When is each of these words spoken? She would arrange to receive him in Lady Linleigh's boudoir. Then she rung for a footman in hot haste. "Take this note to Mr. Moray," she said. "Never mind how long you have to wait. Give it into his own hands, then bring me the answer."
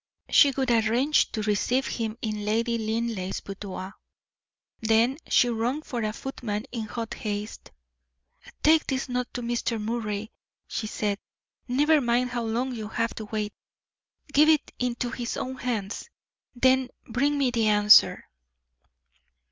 She 0.31 0.49
would 0.57 0.71
arrange 0.71 1.31
to 1.31 1.43
receive 1.43 1.85
him 1.85 2.17
in 2.23 2.43
Lady 2.43 2.75
Linleigh's 2.79 3.39
boudoir. 3.39 3.93
Then 4.79 5.19
she 5.29 5.47
rung 5.47 5.83
for 5.83 6.01
a 6.01 6.11
footman 6.11 6.65
in 6.71 6.85
hot 6.87 7.13
haste. 7.13 7.69
"Take 8.63 8.87
this 8.87 9.07
note 9.07 9.31
to 9.35 9.43
Mr. 9.43 9.79
Moray," 9.79 10.31
she 10.65 10.87
said. 10.87 11.19
"Never 11.67 12.01
mind 12.01 12.31
how 12.31 12.41
long 12.45 12.73
you 12.73 12.87
have 12.87 13.13
to 13.13 13.25
wait. 13.25 13.53
Give 14.33 14.49
it 14.49 14.71
into 14.79 15.11
his 15.11 15.37
own 15.37 15.57
hands, 15.57 16.09
then 16.55 16.89
bring 17.07 17.37
me 17.37 17.51
the 17.51 17.67
answer." 17.67 18.27